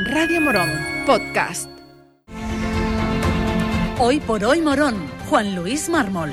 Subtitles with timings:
[0.00, 0.70] Radio Morón,
[1.06, 1.68] podcast.
[3.98, 4.94] Hoy por hoy Morón,
[5.28, 6.30] Juan Luis Mármol.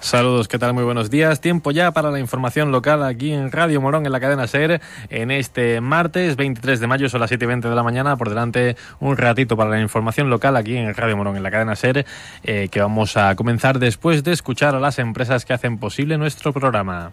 [0.00, 0.74] Saludos, ¿qué tal?
[0.74, 1.40] Muy buenos días.
[1.40, 5.30] Tiempo ya para la información local aquí en Radio Morón, en la cadena SER, en
[5.30, 8.16] este martes 23 de mayo, son las 7 y 20 de la mañana.
[8.16, 11.76] Por delante, un ratito para la información local aquí en Radio Morón, en la cadena
[11.76, 12.04] SER,
[12.42, 16.52] eh, que vamos a comenzar después de escuchar a las empresas que hacen posible nuestro
[16.52, 17.12] programa.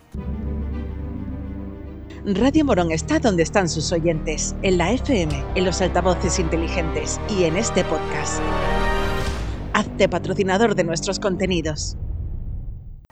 [2.23, 7.45] Radio Morón está donde están sus oyentes, en la FM, en los altavoces inteligentes y
[7.45, 8.39] en este podcast.
[9.73, 11.97] Hazte patrocinador de nuestros contenidos.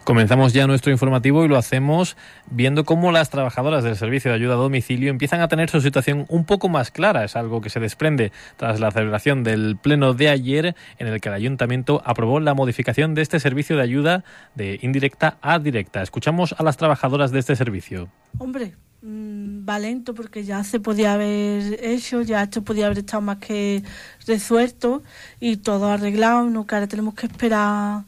[0.03, 2.17] Comenzamos ya nuestro informativo y lo hacemos
[2.52, 6.28] viendo cómo las trabajadoras del servicio de ayuda a domicilio empiezan a tener su situación
[6.30, 7.23] un poco más clara.
[7.23, 11.30] Es algo que se desprende tras la celebración del pleno de ayer en el que
[11.30, 16.03] el ayuntamiento aprobó la modificación de este servicio de ayuda de indirecta a directa.
[16.03, 18.09] Escuchamos a las trabajadoras de este servicio.
[18.38, 23.22] Hombre, mmm, va lento porque ya se podía haber hecho, ya esto podía haber estado
[23.22, 23.83] más que
[24.28, 25.03] resuelto
[25.39, 28.03] y todo arreglado, no que ahora tenemos que esperar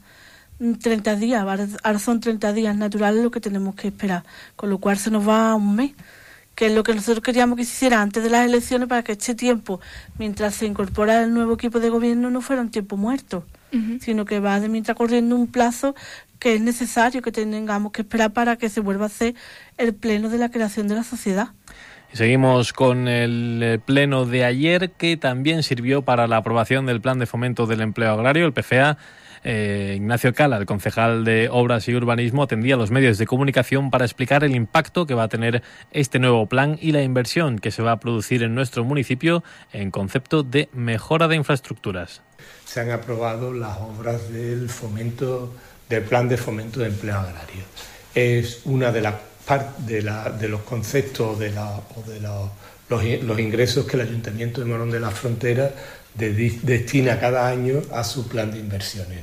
[0.58, 1.42] 30 días,
[1.82, 4.24] ahora son 30 días naturales lo que tenemos que esperar,
[4.56, 5.92] con lo cual se nos va un mes,
[6.54, 9.12] que es lo que nosotros queríamos que se hiciera antes de las elecciones para que
[9.12, 9.80] este tiempo,
[10.18, 14.00] mientras se incorpora el nuevo equipo de gobierno, no fuera un tiempo muerto, uh -huh.
[14.00, 15.94] sino que va de mientras corriendo un plazo
[16.42, 19.36] que es necesario que tengamos que esperar para que se vuelva a hacer
[19.78, 21.50] el pleno de la creación de la sociedad.
[22.12, 27.26] Seguimos con el pleno de ayer que también sirvió para la aprobación del Plan de
[27.26, 28.98] Fomento del Empleo Agrario, el PFA.
[29.44, 33.90] Eh, Ignacio Cala, el concejal de Obras y Urbanismo, atendía a los medios de comunicación
[33.92, 37.70] para explicar el impacto que va a tener este nuevo plan y la inversión que
[37.70, 42.20] se va a producir en nuestro municipio en concepto de mejora de infraestructuras.
[42.64, 45.52] Se han aprobado las obras del fomento
[45.96, 47.64] del plan de fomento de empleo agrario.
[48.14, 49.14] Es una de las
[49.78, 50.02] de,
[50.38, 52.50] de los conceptos de o de los,
[53.38, 55.72] ingresos que el Ayuntamiento de Morón de la Frontera
[56.14, 56.32] de,
[56.62, 59.20] destina cada año a su plan de inversiones.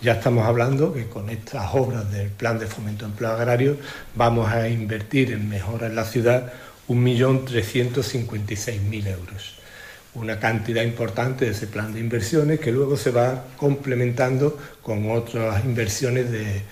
[0.00, 3.76] Ya estamos hablando que con estas obras del plan de fomento de empleo agrario
[4.14, 6.52] vamos a invertir en mejoras en la ciudad
[6.88, 9.59] 1.356.000 euros.
[10.14, 15.64] Una cantidad importante de ese plan de inversiones que luego se va complementando con otras
[15.64, 16.62] inversiones de,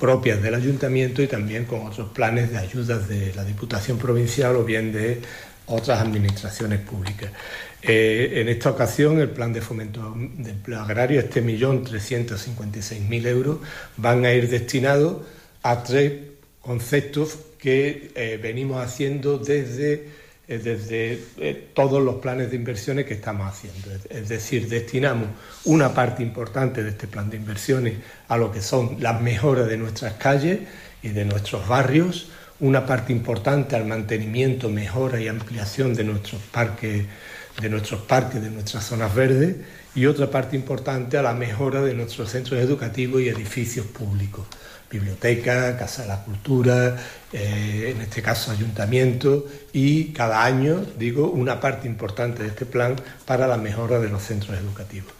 [0.00, 4.64] propias del ayuntamiento y también con otros planes de ayudas de la Diputación Provincial o
[4.64, 5.20] bien de
[5.66, 7.30] otras administraciones públicas.
[7.82, 12.48] Eh, en esta ocasión, el plan de fomento de empleo agrario, este millón trescientos
[13.08, 13.58] mil euros,
[13.96, 15.18] van a ir destinados
[15.62, 16.12] a tres
[16.60, 20.08] conceptos que eh, venimos haciendo desde,
[20.48, 21.16] desde
[21.74, 23.92] todos los planes de inversiones que estamos haciendo.
[23.92, 25.28] Es, es decir, destinamos
[25.64, 27.98] una parte importante de este plan de inversiones
[28.28, 30.60] a lo que son las mejoras de nuestras calles
[31.02, 37.04] y de nuestros barrios, una parte importante al mantenimiento, mejora y ampliación de nuestros parques
[37.60, 39.56] de nuestros parques, de nuestras zonas verdes
[39.94, 44.46] y otra parte importante a la mejora de nuestros centros educativos y edificios públicos,
[44.90, 46.96] biblioteca, Casa de la Cultura,
[47.32, 52.96] eh, en este caso ayuntamiento y cada año, digo, una parte importante de este plan
[53.26, 55.12] para la mejora de los centros educativos.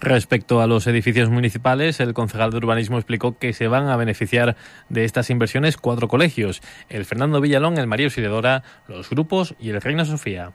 [0.00, 4.56] Respecto a los edificios municipales, el concejal de urbanismo explicó que se van a beneficiar
[4.90, 9.80] de estas inversiones cuatro colegios, el Fernando Villalón, el María Auxiliadora, los grupos y el
[9.80, 10.52] Reina Sofía.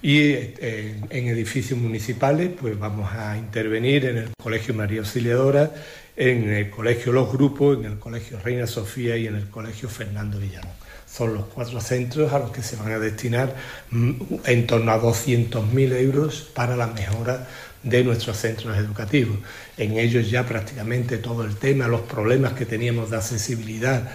[0.00, 5.72] Y eh, en edificios municipales, pues vamos a intervenir en el Colegio María Auxiliadora,
[6.16, 10.38] en el Colegio Los Grupos, en el Colegio Reina Sofía y en el Colegio Fernando
[10.38, 10.70] Villalón.
[11.06, 13.56] Son los cuatro centros a los que se van a destinar
[13.90, 17.48] en torno a 200.000 euros para la mejora
[17.82, 19.38] de nuestros centros educativos.
[19.76, 24.10] En ellos ya prácticamente todo el tema, los problemas que teníamos de accesibilidad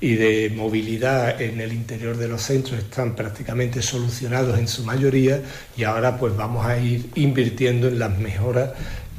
[0.00, 5.42] y de movilidad en el interior de los centros están prácticamente solucionados en su mayoría
[5.76, 8.70] y ahora pues vamos a ir invirtiendo en las mejoras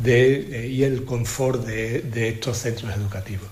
[0.01, 3.49] de, eh, y el confort de, de estos centros educativos.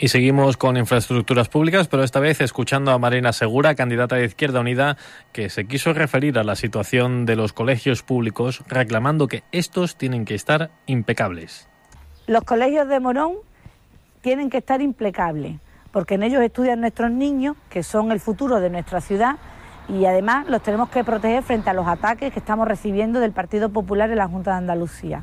[0.00, 4.60] Y seguimos con infraestructuras públicas, pero esta vez escuchando a Marina Segura, candidata de Izquierda
[4.60, 4.96] Unida,
[5.32, 10.24] que se quiso referir a la situación de los colegios públicos, reclamando que estos tienen
[10.24, 11.68] que estar impecables.
[12.28, 13.36] Los colegios de Morón
[14.20, 15.56] tienen que estar impecables,
[15.92, 19.36] porque en ellos estudian nuestros niños, que son el futuro de nuestra ciudad,
[19.88, 23.70] y además los tenemos que proteger frente a los ataques que estamos recibiendo del Partido
[23.70, 25.22] Popular en la Junta de Andalucía.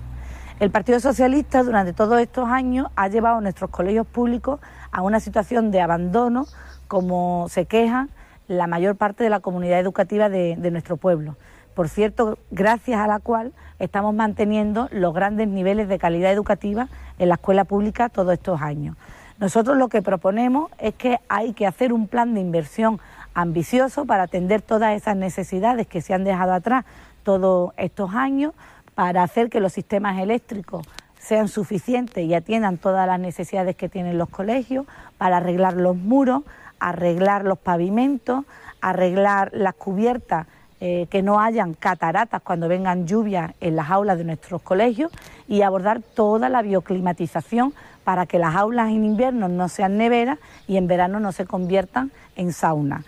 [0.60, 4.60] El Partido Socialista durante todos estos años ha llevado a nuestros colegios públicos
[4.92, 6.48] a una situación de abandono,
[6.88, 8.08] como se queja
[8.48, 11.36] la mayor parte de la comunidad educativa de, de nuestro pueblo.
[11.76, 16.88] Por cierto, gracias a la cual estamos manteniendo los grandes niveles de calidad educativa
[17.20, 18.96] en la escuela pública todos estos años.
[19.38, 23.02] Nosotros lo que proponemos es que hay que hacer un plan de inversión
[23.34, 26.86] ambicioso para atender todas esas necesidades que se han dejado atrás
[27.24, 28.54] todos estos años,
[28.94, 30.88] para hacer que los sistemas eléctricos
[31.20, 34.86] sean suficientes y atiendan todas las necesidades que tienen los colegios,
[35.18, 36.44] para arreglar los muros,
[36.80, 38.46] arreglar los pavimentos,
[38.80, 40.48] arreglar las cubiertas,
[40.82, 45.12] eh, que no hayan cataratas cuando vengan lluvias en las aulas de nuestros colegios
[45.48, 47.74] y abordar toda la bioclimatización
[48.04, 50.38] para que las aulas en invierno no sean neveras
[50.68, 53.04] y en verano no se conviertan en sauna.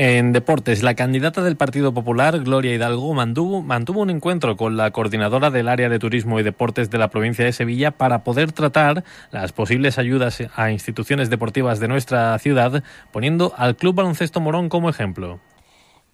[0.00, 4.92] En deportes, la candidata del Partido Popular, Gloria Hidalgo, mantuvo, mantuvo, un encuentro con la
[4.92, 9.02] coordinadora del área de turismo y deportes de la provincia de Sevilla para poder tratar
[9.32, 14.88] las posibles ayudas a instituciones deportivas de nuestra ciudad, poniendo al Club Baloncesto Morón como
[14.88, 15.40] ejemplo.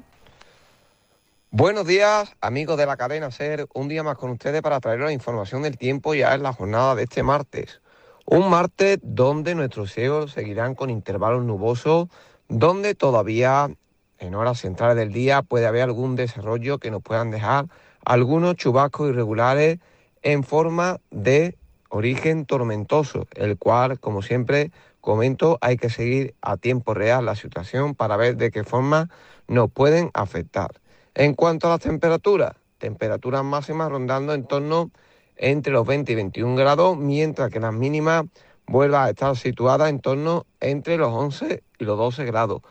[1.59, 3.65] Buenos días, amigos de la cadena SER.
[3.74, 6.94] Un día más con ustedes para traer la información del tiempo ya en la jornada
[6.94, 7.81] de este martes.
[8.27, 12.09] Un martes donde nuestros cielos seguirán con intervalos nubosos,
[12.48, 13.71] donde todavía
[14.19, 17.65] en horas centrales del día puede haber algún desarrollo que nos puedan dejar
[18.06, 19.80] algunos chubascos irregulares
[20.21, 21.57] en forma de
[21.89, 24.69] origen tormentoso, el cual, como siempre
[25.01, 29.09] comento, hay que seguir a tiempo real la situación para ver de qué forma
[29.48, 30.69] nos pueden afectar.
[31.19, 34.91] En cuanto a las temperaturas, temperaturas máximas rondando en torno
[35.35, 38.25] entre los 20 y 21 grados, mientras que las mínimas
[38.67, 42.61] vuelvan a estar situadas en torno entre los 11 y los 12 grados.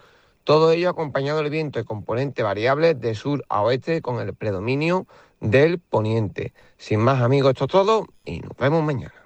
[0.44, 5.08] Todo ello acompañado del viento de componente variable de sur a oeste con el predominio
[5.40, 6.52] del poniente.
[6.78, 9.25] Sin más amigos, esto es todo y nos vemos mañana.